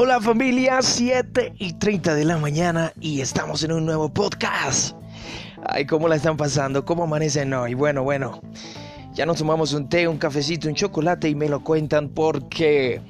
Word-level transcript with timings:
Hola 0.00 0.20
familia, 0.20 0.80
7 0.80 1.54
y 1.58 1.72
30 1.72 2.14
de 2.14 2.24
la 2.24 2.38
mañana 2.38 2.92
y 3.00 3.20
estamos 3.20 3.64
en 3.64 3.72
un 3.72 3.84
nuevo 3.84 4.08
podcast. 4.08 4.94
Ay, 5.66 5.86
¿cómo 5.86 6.06
la 6.06 6.14
están 6.14 6.36
pasando? 6.36 6.84
¿Cómo 6.84 7.02
amanecen 7.02 7.52
hoy? 7.52 7.74
Bueno, 7.74 8.04
bueno, 8.04 8.40
ya 9.12 9.26
nos 9.26 9.38
tomamos 9.38 9.72
un 9.72 9.88
té, 9.88 10.06
un 10.06 10.16
cafecito, 10.16 10.68
un 10.68 10.76
chocolate 10.76 11.28
y 11.28 11.34
me 11.34 11.48
lo 11.48 11.64
cuentan 11.64 12.10
porque 12.10 13.00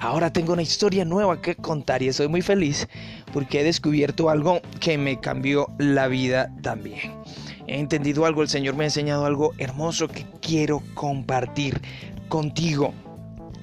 ahora 0.00 0.32
tengo 0.32 0.54
una 0.54 0.62
historia 0.62 1.04
nueva 1.04 1.42
que 1.42 1.54
contar 1.54 2.02
y 2.02 2.08
estoy 2.08 2.28
muy 2.28 2.40
feliz 2.40 2.88
porque 3.34 3.60
he 3.60 3.64
descubierto 3.64 4.30
algo 4.30 4.62
que 4.80 4.96
me 4.96 5.20
cambió 5.20 5.66
la 5.76 6.08
vida 6.08 6.50
también. 6.62 7.12
He 7.66 7.78
entendido 7.78 8.24
algo, 8.24 8.40
el 8.40 8.48
Señor 8.48 8.74
me 8.74 8.84
ha 8.84 8.86
enseñado 8.86 9.26
algo 9.26 9.52
hermoso 9.58 10.08
que 10.08 10.24
quiero 10.40 10.82
compartir 10.94 11.78
contigo. 12.30 12.94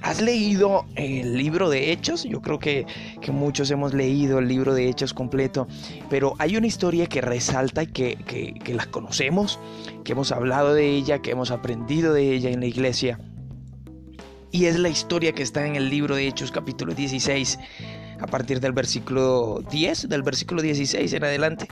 ¿Has 0.02 0.22
leído 0.22 0.86
el 0.96 1.38
libro 1.38 1.70
de 1.70 1.92
Hechos? 1.92 2.24
Yo 2.24 2.42
creo 2.42 2.58
que, 2.58 2.86
muchos 3.32 3.70
hemos 3.70 3.94
leído 3.94 4.40
el 4.40 4.48
libro 4.48 4.74
de 4.74 4.88
Hechos 4.88 5.14
completo, 5.14 5.68
pero 6.10 6.36
hay 6.40 6.58
una 6.58 6.68
historia 6.68 7.06
que 7.06 7.22
resalta 7.22 7.84
y 7.84 7.88
que, 7.88 8.16
que, 8.26 8.54
que 8.54 8.74
la 8.74 8.86
conocemos, 8.86 9.60
que 10.04 10.14
hemos 10.14 10.32
hablado 10.32 10.74
de 10.74 10.90
ella, 10.90 11.22
que 11.22 11.32
hemos 11.32 11.52
aprendido 11.52 12.14
de 12.14 12.34
ella 12.34 12.50
en 12.50 12.62
la 12.62 12.66
iglesia. 12.66 13.20
Y 14.52 14.66
es 14.66 14.80
la 14.80 14.90
historia 14.90 15.34
que 15.34 15.44
está 15.44 15.68
en 15.68 15.76
el 15.76 15.90
libro 15.90 16.16
de 16.16 16.28
Hechos 16.28 16.52
capítulo 16.52 16.96
16, 16.96 17.60
a 18.20 18.28
partir 18.28 18.60
del 18.62 18.72
versículo 18.72 19.62
10, 19.70 20.10
del 20.10 20.24
versículo 20.24 20.62
16 20.62 21.14
en 21.14 21.24
adelante 21.24 21.68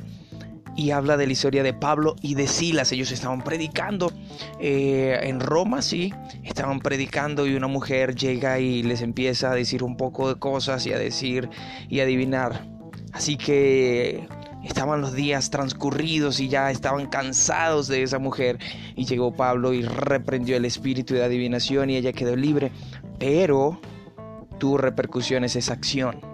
y 0.78 0.92
habla 0.92 1.18
de 1.18 1.26
la 1.26 1.34
historia 1.34 1.64
de 1.64 1.74
Pablo 1.74 2.16
y 2.22 2.36
de 2.36 2.48
Silas. 2.48 2.92
Ellos 2.92 3.12
estaban 3.12 3.42
predicando 3.42 4.14
eh, 4.62 5.20
en 5.24 5.40
Roma, 5.42 5.82
sí, 5.82 6.14
estaban 6.44 6.80
predicando 6.80 7.48
y 7.48 7.56
una 7.56 7.68
mujer 7.68 8.16
llega 8.16 8.60
y 8.60 8.84
les 8.84 9.02
empieza 9.02 9.52
a 9.52 9.56
decir 9.56 9.84
un 9.84 9.98
poco 9.98 10.30
de 10.30 10.40
cosas 10.40 10.86
y 10.86 10.94
a 10.94 11.00
decir 11.00 11.50
y 11.90 12.00
adivinar. 12.00 12.64
Así 13.12 13.38
que 13.38 14.28
estaban 14.64 15.02
los 15.02 15.14
días 15.14 15.50
transcurridos 15.50 16.40
y 16.40 16.48
ya 16.48 16.70
estaban 16.70 17.08
cansados 17.08 17.88
de 17.88 18.04
esa 18.04 18.20
mujer. 18.20 18.60
Y 18.96 19.06
llegó 19.06 19.36
Pablo 19.36 19.74
y 19.74 19.82
reprendió 19.82 20.58
el 20.58 20.66
espíritu 20.66 21.16
de 21.16 21.24
adivinación 21.24 21.90
y 21.90 21.96
ella 21.96 22.14
quedó 22.14 22.36
libre. 22.36 22.72
Pero 23.18 23.82
tuvo 24.60 24.78
repercusiones 24.78 25.56
esa 25.56 25.74
acción 25.74 26.27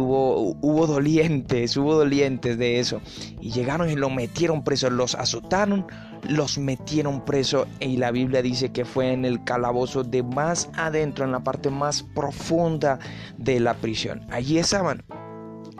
hubo 0.00 0.86
dolientes, 0.86 1.76
hubo 1.76 1.94
dolientes 1.94 2.58
de 2.58 2.78
eso. 2.78 3.00
Y 3.40 3.50
llegaron 3.50 3.90
y 3.90 3.96
lo 3.96 4.10
metieron 4.10 4.64
preso, 4.64 4.90
los 4.90 5.14
azotaron, 5.14 5.86
los 6.28 6.58
metieron 6.58 7.24
preso. 7.24 7.66
Y 7.80 7.96
la 7.96 8.10
Biblia 8.10 8.42
dice 8.42 8.72
que 8.72 8.84
fue 8.84 9.12
en 9.12 9.24
el 9.24 9.42
calabozo 9.44 10.04
de 10.04 10.22
más 10.22 10.70
adentro, 10.74 11.24
en 11.24 11.32
la 11.32 11.44
parte 11.44 11.70
más 11.70 12.02
profunda 12.02 12.98
de 13.38 13.60
la 13.60 13.74
prisión. 13.74 14.26
Allí 14.30 14.58
estaban. 14.58 15.04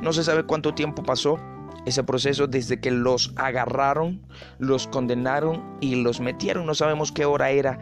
No 0.01 0.13
se 0.13 0.25
sabe 0.25 0.45
cuánto 0.45 0.75
tiempo 0.75 1.03
pasó 1.03 1.39
ese 1.87 2.05
proceso 2.05 2.47
desde 2.47 2.81
que 2.81 2.91
los 2.91 3.33
agarraron, 3.37 4.23
los 4.59 4.87
condenaron 4.87 5.77
y 5.81 5.97
los 5.97 6.21
metieron. 6.21 6.67
No 6.67 6.75
sabemos 6.75 7.13
qué 7.13 7.25
hora 7.25 7.51
era. 7.51 7.79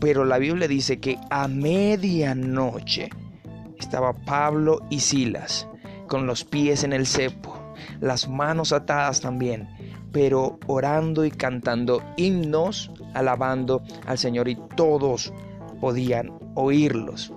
Pero 0.00 0.24
la 0.24 0.38
Biblia 0.38 0.68
dice 0.68 1.00
que 1.00 1.18
a 1.30 1.48
medianoche 1.48 3.08
estaba 3.78 4.12
Pablo 4.12 4.80
y 4.90 5.00
Silas, 5.00 5.68
con 6.08 6.26
los 6.26 6.44
pies 6.44 6.84
en 6.84 6.92
el 6.92 7.06
cepo, 7.06 7.58
las 8.00 8.28
manos 8.28 8.72
atadas 8.72 9.20
también, 9.20 9.68
pero 10.12 10.58
orando 10.66 11.24
y 11.24 11.30
cantando 11.30 12.02
himnos, 12.16 12.90
alabando 13.14 13.82
al 14.06 14.18
Señor 14.18 14.48
y 14.48 14.56
todos 14.76 15.32
podían 15.80 16.32
oírlos. 16.54 17.32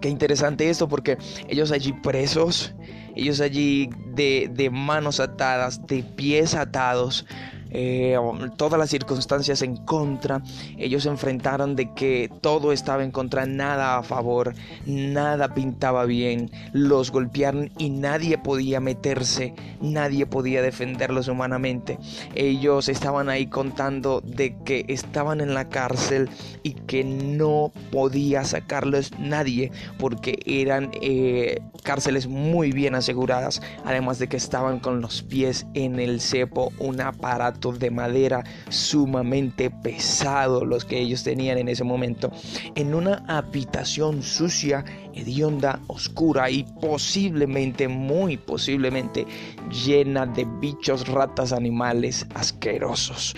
Qué 0.00 0.08
interesante 0.08 0.68
esto 0.68 0.88
porque 0.88 1.16
ellos 1.48 1.72
allí 1.72 1.92
presos, 1.92 2.74
ellos 3.14 3.40
allí 3.40 3.88
de, 4.14 4.50
de 4.52 4.70
manos 4.70 5.20
atadas, 5.20 5.86
de 5.86 6.02
pies 6.02 6.54
atados, 6.54 7.24
eh, 7.70 8.16
todas 8.56 8.78
las 8.78 8.90
circunstancias 8.90 9.62
en 9.62 9.76
contra. 9.76 10.42
Ellos 10.78 11.04
se 11.04 11.08
enfrentaron 11.08 11.76
de 11.76 11.92
que 11.94 12.30
todo 12.40 12.72
estaba 12.72 13.04
en 13.04 13.10
contra, 13.10 13.46
nada 13.46 13.98
a 13.98 14.02
favor, 14.02 14.54
nada 14.86 15.54
pintaba 15.54 16.04
bien. 16.04 16.50
Los 16.72 17.10
golpearon 17.10 17.70
y 17.78 17.90
nadie 17.90 18.38
podía 18.38 18.80
meterse, 18.80 19.54
nadie 19.80 20.26
podía 20.26 20.62
defenderlos 20.62 21.28
humanamente. 21.28 21.98
Ellos 22.34 22.88
estaban 22.88 23.28
ahí 23.28 23.46
contando 23.46 24.20
de 24.20 24.56
que 24.64 24.84
estaban 24.88 25.40
en 25.40 25.54
la 25.54 25.68
cárcel 25.68 26.28
y 26.62 26.72
que 26.72 27.04
no 27.04 27.72
podía 27.90 28.44
sacarlos 28.44 29.12
nadie 29.18 29.70
porque 29.98 30.38
eran 30.46 30.90
eh, 31.00 31.60
cárceles 31.86 32.26
muy 32.26 32.72
bien 32.72 32.96
aseguradas, 32.96 33.62
además 33.84 34.18
de 34.18 34.28
que 34.28 34.36
estaban 34.36 34.80
con 34.80 35.00
los 35.00 35.22
pies 35.22 35.66
en 35.74 36.00
el 36.00 36.20
cepo, 36.20 36.72
un 36.80 37.00
aparato 37.00 37.72
de 37.72 37.92
madera 37.92 38.42
sumamente 38.68 39.70
pesado 39.70 40.64
los 40.64 40.84
que 40.84 40.98
ellos 40.98 41.22
tenían 41.22 41.58
en 41.58 41.68
ese 41.68 41.84
momento, 41.84 42.32
en 42.74 42.92
una 42.92 43.24
habitación 43.28 44.24
sucia, 44.24 44.84
hedionda, 45.14 45.78
oscura 45.86 46.50
y 46.50 46.64
posiblemente, 46.80 47.86
muy 47.86 48.36
posiblemente 48.36 49.24
llena 49.70 50.26
de 50.26 50.44
bichos, 50.60 51.06
ratas, 51.06 51.52
animales 51.52 52.26
asquerosos. 52.34 53.36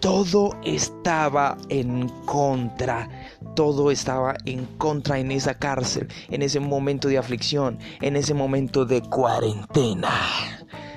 Todo 0.00 0.56
estaba 0.64 1.58
en 1.68 2.08
contra, 2.24 3.08
todo 3.54 3.90
estaba 3.90 4.34
en 4.46 4.64
contra 4.78 5.18
en 5.18 5.30
esa 5.30 5.54
cárcel, 5.54 6.08
en 6.30 6.40
ese 6.40 6.58
momento 6.58 7.08
de 7.08 7.18
aflicción, 7.18 7.78
en 8.00 8.16
ese 8.16 8.32
momento 8.32 8.86
de 8.86 9.02
cuarentena. 9.02 10.10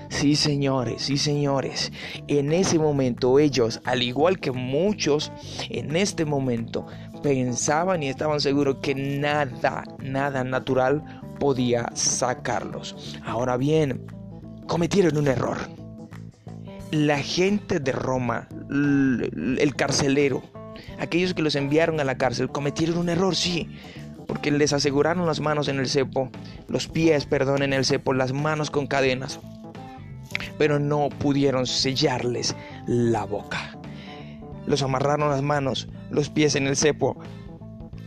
Sí, 0.08 0.38
señores, 0.38 1.02
sí, 1.02 1.18
señores. 1.18 1.91
En 2.28 2.53
ese 2.53 2.80
momento 2.80 3.40
ellos, 3.40 3.81
al 3.84 4.03
igual 4.03 4.40
que 4.40 4.52
muchos 4.52 5.31
en 5.70 5.96
este 5.97 6.24
momento, 6.24 6.85
pensaban 7.22 8.03
y 8.03 8.09
estaban 8.09 8.40
seguros 8.40 8.78
que 8.81 8.96
nada, 8.96 9.84
nada 10.00 10.44
natural 10.44 11.22
podía 11.40 11.90
sacarlos. 11.94 13.18
Ahora 13.25 13.58
bien, 13.58 14.06
cometieron 14.68 15.18
un 15.18 15.28
error. 15.28 15.83
La 16.94 17.18
gente 17.18 17.80
de 17.80 17.92
Roma, 17.92 18.48
el 18.70 19.74
carcelero, 19.76 20.44
aquellos 21.00 21.34
que 21.34 21.42
los 21.42 21.56
enviaron 21.56 22.00
a 22.00 22.04
la 22.04 22.18
cárcel, 22.18 22.50
cometieron 22.50 22.98
un 22.98 23.09
error, 23.09 23.36
sí 23.36 23.70
porque 24.26 24.52
les 24.52 24.72
aseguraron 24.72 25.26
las 25.26 25.42
manos 25.42 25.68
en 25.68 25.80
el 25.80 25.90
cepo, 25.90 26.30
los 26.70 26.88
pies, 26.88 27.26
perdón, 27.26 27.62
en 27.62 27.74
el 27.74 27.84
cepo, 27.84 28.14
las 28.14 28.32
manos 28.32 28.72
con 28.72 28.88
cadenas 28.88 29.42
pero 30.58 30.80
no 30.80 31.09
pudieron 31.09 31.66
sellarles 31.66 32.56
la 32.88 33.26
boca. 33.26 33.78
Los 34.66 34.82
amarraron 34.82 35.30
las 35.30 35.42
manos, 35.42 35.90
los 36.09 36.30
pies 36.30 36.56
en 36.56 36.68
el 36.68 36.78
cepo, 36.78 37.18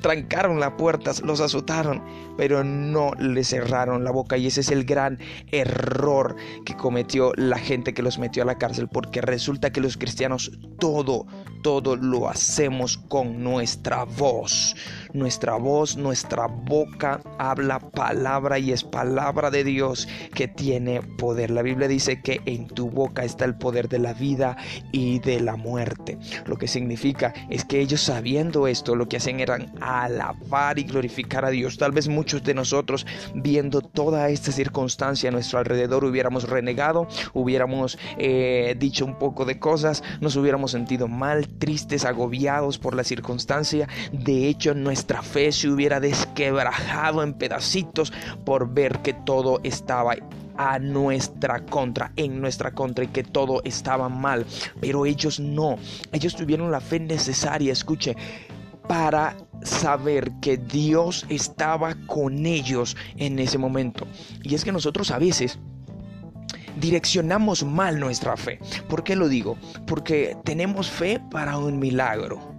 trancaron 0.01 0.61
las 0.61 0.73
puertas, 0.73 1.23
los 1.23 1.41
azotaron, 1.41 2.03
pero 2.37 2.65
no 2.65 3.13
le 3.19 3.45
cerraron 3.45 4.05
la 4.05 4.11
boca. 4.11 4.37
Y 4.37 4.47
ese 4.47 4.61
es 4.61 4.71
el 4.71 4.85
gran 4.85 5.19
error 5.51 6.37
que 6.65 6.77
cometió 6.77 7.33
la 7.37 7.59
gente 7.59 7.95
que 7.95 8.03
los 8.03 8.19
metió 8.19 8.43
a 8.43 8.47
la 8.47 8.59
cárcel, 8.59 8.89
porque 8.89 9.21
resulta 9.21 9.71
que 9.71 9.81
los 9.81 9.97
cristianos 9.97 10.53
todo, 10.79 11.27
todo 11.63 11.97
lo 11.97 12.29
hacemos 12.29 12.99
con 12.99 13.43
nuestra 13.43 14.05
voz. 14.05 14.77
Nuestra 15.13 15.57
voz, 15.57 15.97
nuestra 15.97 16.47
boca 16.47 17.21
habla 17.39 17.79
palabra 17.79 18.59
y 18.59 18.73
es 18.73 18.85
palabra 18.85 19.51
de 19.51 19.65
Dios 19.65 20.07
que 20.35 20.49
tiene 20.49 21.01
poder. 21.03 21.51
La 21.51 21.63
Biblia 21.63 21.89
dice 21.89 22.21
que 22.21 22.41
en 22.47 22.67
tu 22.67 22.91
boca 22.91 23.25
está 23.25 23.45
el 23.45 23.57
poder 23.57 23.89
de 23.89 23.99
la 23.99 24.13
vida 24.13 24.57
y 24.93 25.19
de 25.21 25.41
la 25.41 25.57
muerte. 25.57 26.19
Lo 26.45 26.57
que 26.57 26.69
significa 26.69 27.33
es 27.51 27.65
que 27.65 27.81
ellos 27.81 28.03
sabiendo 28.03 28.67
esto, 28.67 28.95
lo 28.95 29.09
que 29.09 29.17
hacen 29.17 29.41
eran 29.41 29.73
alabar 29.87 30.79
y 30.79 30.85
glorificar 30.85 31.45
a 31.45 31.51
Dios. 31.51 31.79
Tal 31.79 31.93
vez 31.93 32.09
muchos 32.09 32.43
de 32.43 32.55
nosotros 32.55 33.07
viendo 33.35 33.81
toda 33.81 34.29
esta 34.29 34.53
circunstancia 34.53 35.29
a 35.29 35.33
nuestro 35.33 35.59
alrededor 35.59 36.05
hubiéramos 36.05 36.49
renegado, 36.49 37.09
hubiéramos 37.33 37.99
eh, 38.19 38.77
dicho 38.79 39.05
un 39.05 39.19
poco 39.19 39.45
de 39.45 39.59
cosas, 39.59 40.03
nos 40.21 40.37
hubiéramos 40.37 40.73
sentido 40.73 41.09
mal, 41.09 41.49
tristes, 41.49 42.05
agobiados 42.05 42.79
por 42.79 42.95
la 42.95 43.05
circunstancia. 43.05 43.89
De 44.13 44.49
hecho, 44.49 44.75
nuestra 44.75 45.07
nuestra 45.07 45.23
fe 45.23 45.53
se 45.53 45.69
hubiera 45.69 46.01
desquebrajado 46.01 47.23
en 47.23 47.35
pedacitos 47.35 48.13
por 48.45 48.75
ver 48.75 48.99
que 49.03 49.13
todo 49.13 49.61
estaba 49.63 50.17
a 50.57 50.81
nuestra 50.81 51.65
contra, 51.67 52.11
en 52.17 52.41
nuestra 52.41 52.73
contra 52.73 53.05
y 53.05 53.09
que 53.09 53.23
todo 53.23 53.63
estaba 53.63 54.09
mal. 54.09 54.45
Pero 54.81 55.07
ellos 55.07 55.39
no, 55.39 55.77
ellos 56.13 56.35
tuvieron 56.35 56.73
la 56.73 56.81
fe 56.81 56.99
necesaria, 56.99 57.73
escuche, 57.73 58.17
para 58.89 59.37
saber 59.67 60.33
que 60.41 60.57
Dios 60.57 61.27
estaba 61.29 61.95
con 62.07 62.47
ellos 62.47 62.97
en 63.17 63.39
ese 63.39 63.59
momento. 63.59 64.07
Y 64.43 64.55
es 64.55 64.65
que 64.65 64.73
nosotros 64.73 65.11
a 65.11 65.19
veces 65.19 65.59
direccionamos 66.81 67.65
mal 67.65 67.99
nuestra 67.99 68.37
fe. 68.37 68.59
¿Por 68.89 69.03
qué 69.05 69.17
lo 69.17 69.29
digo? 69.29 69.57
Porque 69.87 70.37
tenemos 70.45 70.91
fe 70.91 71.21
para 71.31 71.59
un 71.59 71.79
milagro 71.79 72.57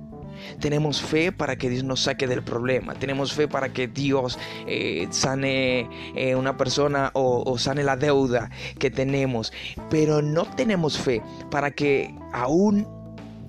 Tenemos 0.59 1.01
fe 1.01 1.31
para 1.31 1.57
que 1.57 1.69
Dios 1.69 1.83
nos 1.83 2.01
saque 2.01 2.27
del 2.27 2.43
problema. 2.43 2.93
Tenemos 2.95 3.33
fe 3.33 3.47
para 3.47 3.69
que 3.69 3.87
Dios 3.87 4.39
eh, 4.67 5.07
sane 5.11 5.89
eh, 6.15 6.35
una 6.35 6.57
persona 6.57 7.11
o, 7.13 7.43
o 7.45 7.57
sane 7.57 7.83
la 7.83 7.95
deuda 7.95 8.49
que 8.79 8.89
tenemos. 8.89 9.53
Pero 9.89 10.21
no 10.21 10.45
tenemos 10.45 10.97
fe 10.97 11.21
para 11.51 11.71
que 11.71 12.13
aún 12.33 12.87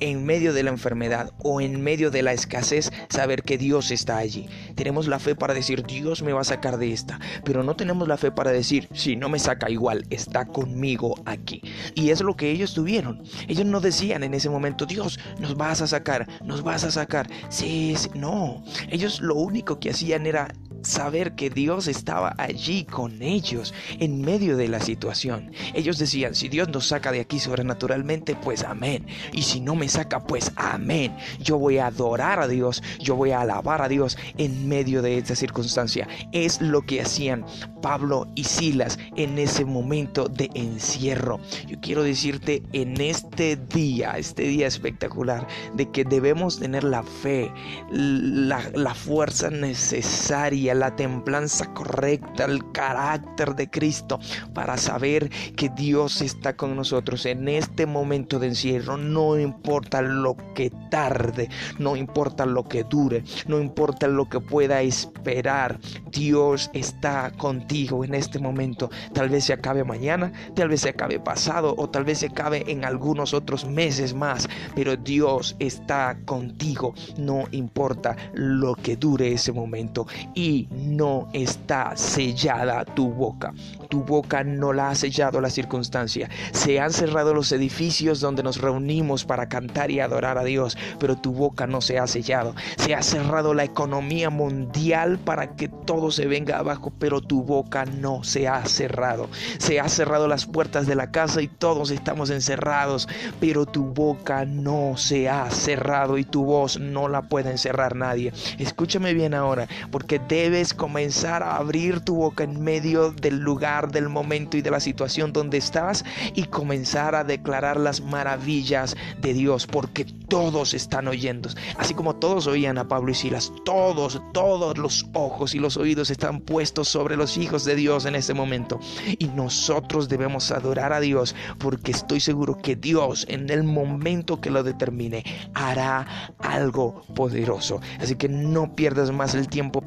en 0.00 0.24
medio 0.24 0.52
de 0.52 0.62
la 0.62 0.70
enfermedad 0.70 1.32
o 1.38 1.60
en 1.60 1.80
medio 1.82 2.10
de 2.10 2.22
la 2.22 2.32
escasez, 2.32 2.92
saber 3.08 3.42
que 3.42 3.58
Dios 3.58 3.90
está 3.90 4.18
allí. 4.18 4.48
Tenemos 4.74 5.08
la 5.08 5.18
fe 5.18 5.34
para 5.34 5.54
decir, 5.54 5.84
Dios 5.84 6.22
me 6.22 6.32
va 6.32 6.42
a 6.42 6.44
sacar 6.44 6.78
de 6.78 6.92
esta, 6.92 7.20
pero 7.44 7.62
no 7.62 7.76
tenemos 7.76 8.08
la 8.08 8.16
fe 8.16 8.30
para 8.30 8.50
decir, 8.50 8.88
si 8.92 9.16
no 9.16 9.28
me 9.28 9.38
saca 9.38 9.70
igual, 9.70 10.06
está 10.10 10.46
conmigo 10.46 11.14
aquí. 11.24 11.62
Y 11.94 12.10
es 12.10 12.20
lo 12.20 12.36
que 12.36 12.50
ellos 12.50 12.74
tuvieron. 12.74 13.22
Ellos 13.48 13.66
no 13.66 13.80
decían 13.80 14.22
en 14.22 14.34
ese 14.34 14.50
momento, 14.50 14.86
Dios, 14.86 15.18
nos 15.38 15.56
vas 15.56 15.82
a 15.82 15.86
sacar, 15.86 16.26
nos 16.44 16.62
vas 16.62 16.84
a 16.84 16.90
sacar. 16.90 17.28
Sí, 17.48 17.94
no. 18.14 18.62
Ellos 18.90 19.20
lo 19.20 19.34
único 19.34 19.78
que 19.78 19.90
hacían 19.90 20.26
era 20.26 20.48
saber 20.82 21.34
que 21.34 21.50
Dios 21.50 21.88
estaba 21.88 22.34
allí 22.38 22.84
con 22.84 23.22
ellos 23.22 23.74
en 23.98 24.20
medio 24.20 24.56
de 24.56 24.68
la 24.68 24.80
situación. 24.80 25.52
Ellos 25.74 25.98
decían, 25.98 26.34
si 26.34 26.48
Dios 26.48 26.68
nos 26.68 26.88
saca 26.88 27.12
de 27.12 27.20
aquí 27.20 27.38
sobrenaturalmente, 27.38 28.36
pues 28.36 28.62
amén. 28.64 29.06
Y 29.32 29.42
si 29.42 29.60
no 29.60 29.74
me 29.74 29.88
saca, 29.88 30.24
pues 30.24 30.52
amén. 30.56 31.16
Yo 31.40 31.58
voy 31.58 31.78
a 31.78 31.86
adorar 31.86 32.40
a 32.40 32.48
Dios, 32.48 32.82
yo 32.98 33.16
voy 33.16 33.30
a 33.32 33.40
alabar 33.40 33.82
a 33.82 33.88
Dios 33.88 34.16
en 34.36 34.68
medio 34.68 35.02
de 35.02 35.18
esta 35.18 35.34
circunstancia. 35.34 36.08
Es 36.32 36.60
lo 36.60 36.82
que 36.82 37.00
hacían 37.00 37.44
Pablo 37.82 38.26
y 38.34 38.44
Silas 38.44 38.98
en 39.16 39.38
ese 39.38 39.64
momento 39.64 40.28
de 40.28 40.50
encierro. 40.54 41.40
Yo 41.66 41.80
quiero 41.80 42.02
decirte 42.02 42.62
en 42.72 43.00
este 43.00 43.56
día, 43.56 44.12
este 44.16 44.42
día 44.42 44.66
espectacular, 44.66 45.46
de 45.74 45.90
que 45.90 46.04
debemos 46.04 46.58
tener 46.58 46.84
la 46.84 47.02
fe, 47.02 47.50
la, 47.90 48.62
la 48.74 48.94
fuerza 48.94 49.50
necesaria 49.50 50.67
la 50.74 50.96
templanza 50.96 51.72
correcta, 51.74 52.44
el 52.44 52.70
carácter 52.72 53.54
de 53.54 53.70
Cristo 53.70 54.18
para 54.54 54.76
saber 54.76 55.30
que 55.56 55.68
Dios 55.70 56.20
está 56.22 56.56
con 56.56 56.76
nosotros 56.76 57.26
en 57.26 57.48
este 57.48 57.86
momento 57.86 58.38
de 58.38 58.48
encierro. 58.48 58.96
No 58.96 59.38
importa 59.38 60.02
lo 60.02 60.36
que 60.54 60.70
tarde, 60.90 61.48
no 61.78 61.96
importa 61.96 62.46
lo 62.46 62.64
que 62.64 62.84
dure, 62.84 63.24
no 63.46 63.60
importa 63.60 64.06
lo 64.08 64.28
que 64.28 64.40
pueda 64.40 64.82
esperar. 64.82 65.78
Dios 66.10 66.70
está 66.72 67.30
contigo 67.32 68.04
en 68.04 68.14
este 68.14 68.38
momento. 68.38 68.90
Tal 69.12 69.28
vez 69.28 69.44
se 69.44 69.52
acabe 69.52 69.84
mañana, 69.84 70.32
tal 70.54 70.68
vez 70.68 70.82
se 70.82 70.90
acabe 70.90 71.20
pasado 71.20 71.74
o 71.76 71.88
tal 71.88 72.04
vez 72.04 72.18
se 72.18 72.26
acabe 72.26 72.64
en 72.70 72.84
algunos 72.84 73.34
otros 73.34 73.64
meses 73.66 74.14
más, 74.14 74.48
pero 74.74 74.96
Dios 74.96 75.56
está 75.58 76.18
contigo. 76.24 76.94
No 77.16 77.44
importa 77.52 78.16
lo 78.34 78.74
que 78.74 78.96
dure 78.96 79.32
ese 79.32 79.52
momento. 79.52 80.06
Y 80.34 80.57
no 80.70 81.28
está 81.32 81.96
sellada 81.96 82.84
tu 82.84 83.12
boca. 83.12 83.52
Tu 83.88 84.02
boca 84.02 84.44
no 84.44 84.72
la 84.72 84.90
ha 84.90 84.94
sellado 84.94 85.40
la 85.40 85.50
circunstancia. 85.50 86.28
Se 86.52 86.80
han 86.80 86.92
cerrado 86.92 87.34
los 87.34 87.52
edificios 87.52 88.20
donde 88.20 88.42
nos 88.42 88.60
reunimos 88.60 89.24
para 89.24 89.48
cantar 89.48 89.90
y 89.90 90.00
adorar 90.00 90.38
a 90.38 90.44
Dios, 90.44 90.76
pero 90.98 91.16
tu 91.16 91.32
boca 91.32 91.66
no 91.66 91.80
se 91.80 91.98
ha 91.98 92.06
sellado. 92.06 92.54
Se 92.76 92.94
ha 92.94 93.02
cerrado 93.02 93.54
la 93.54 93.64
economía 93.64 94.30
mundial 94.30 95.18
para 95.18 95.56
que 95.56 95.68
todo 95.68 96.10
se 96.10 96.26
venga 96.26 96.58
abajo, 96.58 96.92
pero 96.98 97.20
tu 97.20 97.42
boca 97.42 97.84
no 97.84 98.24
se 98.24 98.48
ha 98.48 98.64
cerrado. 98.66 99.28
Se 99.58 99.80
ha 99.80 99.88
cerrado 99.88 100.28
las 100.28 100.46
puertas 100.46 100.86
de 100.86 100.94
la 100.94 101.10
casa 101.10 101.42
y 101.42 101.48
todos 101.48 101.90
estamos 101.90 102.30
encerrados, 102.30 103.08
pero 103.40 103.66
tu 103.66 103.84
boca 103.84 104.44
no 104.44 104.96
se 104.96 105.28
ha 105.28 105.50
cerrado 105.50 106.18
y 106.18 106.24
tu 106.24 106.44
voz 106.44 106.78
no 106.78 107.08
la 107.08 107.22
puede 107.22 107.50
encerrar 107.50 107.96
nadie. 107.96 108.32
Escúchame 108.58 109.14
bien 109.14 109.34
ahora, 109.34 109.68
porque 109.90 110.18
de 110.18 110.47
debes 110.50 110.72
comenzar 110.72 111.42
a 111.42 111.56
abrir 111.56 112.00
tu 112.00 112.14
boca 112.14 112.42
en 112.42 112.62
medio 112.62 113.12
del 113.12 113.38
lugar, 113.38 113.92
del 113.92 114.08
momento 114.08 114.56
y 114.56 114.62
de 114.62 114.70
la 114.70 114.80
situación 114.80 115.30
donde 115.30 115.58
estás 115.58 116.06
y 116.34 116.44
comenzar 116.44 117.14
a 117.14 117.22
declarar 117.22 117.78
las 117.78 118.00
maravillas 118.00 118.96
de 119.20 119.34
Dios, 119.34 119.66
porque 119.66 120.06
todos 120.06 120.72
están 120.72 121.06
oyendo. 121.06 121.50
Así 121.76 121.92
como 121.92 122.16
todos 122.16 122.46
oían 122.46 122.78
a 122.78 122.88
Pablo 122.88 123.10
y 123.10 123.14
Silas, 123.14 123.52
todos, 123.66 124.22
todos 124.32 124.78
los 124.78 125.04
ojos 125.12 125.54
y 125.54 125.58
los 125.58 125.76
oídos 125.76 126.08
están 126.08 126.40
puestos 126.40 126.88
sobre 126.88 127.16
los 127.16 127.36
hijos 127.36 127.66
de 127.66 127.76
Dios 127.76 128.06
en 128.06 128.14
ese 128.14 128.32
momento. 128.32 128.80
Y 129.18 129.26
nosotros 129.26 130.08
debemos 130.08 130.50
adorar 130.50 130.94
a 130.94 131.00
Dios, 131.00 131.34
porque 131.58 131.90
estoy 131.90 132.20
seguro 132.20 132.56
que 132.56 132.74
Dios 132.74 133.26
en 133.28 133.50
el 133.50 133.64
momento 133.64 134.40
que 134.40 134.50
lo 134.50 134.62
determine 134.62 135.24
hará 135.52 136.06
algo 136.38 137.02
poderoso. 137.14 137.82
Así 138.00 138.14
que 138.14 138.30
no 138.30 138.74
pierdas 138.74 139.10
más 139.10 139.34
el 139.34 139.48
tiempo 139.48 139.82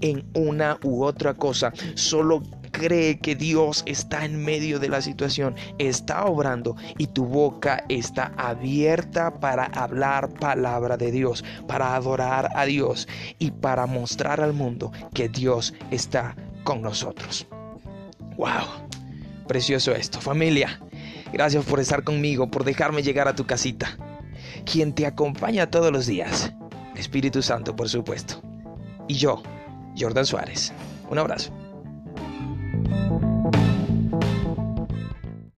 en 0.00 0.24
una 0.34 0.78
u 0.82 1.04
otra 1.04 1.34
cosa. 1.34 1.72
Solo 1.94 2.42
cree 2.70 3.18
que 3.18 3.34
Dios 3.34 3.82
está 3.86 4.24
en 4.24 4.42
medio 4.44 4.78
de 4.78 4.88
la 4.88 5.02
situación, 5.02 5.56
está 5.78 6.24
obrando 6.24 6.76
y 6.96 7.08
tu 7.08 7.26
boca 7.26 7.84
está 7.88 8.32
abierta 8.36 9.40
para 9.40 9.64
hablar 9.64 10.32
palabra 10.34 10.96
de 10.96 11.10
Dios, 11.10 11.44
para 11.66 11.94
adorar 11.94 12.50
a 12.54 12.64
Dios 12.64 13.08
y 13.38 13.50
para 13.50 13.86
mostrar 13.86 14.40
al 14.40 14.52
mundo 14.52 14.92
que 15.12 15.28
Dios 15.28 15.74
está 15.90 16.36
con 16.64 16.82
nosotros. 16.82 17.46
¡Wow! 18.36 18.88
Precioso 19.48 19.92
esto, 19.92 20.20
familia. 20.20 20.80
Gracias 21.32 21.64
por 21.64 21.80
estar 21.80 22.04
conmigo, 22.04 22.50
por 22.50 22.64
dejarme 22.64 23.02
llegar 23.02 23.28
a 23.28 23.34
tu 23.34 23.46
casita. 23.46 23.96
Quien 24.64 24.92
te 24.92 25.06
acompaña 25.06 25.70
todos 25.70 25.90
los 25.90 26.06
días. 26.06 26.52
Espíritu 26.94 27.42
Santo, 27.42 27.74
por 27.74 27.88
supuesto. 27.88 28.42
Y 29.08 29.14
yo, 29.14 29.42
Jordan 29.98 30.26
Suárez. 30.26 30.72
Un 31.10 31.18
abrazo. 31.18 31.57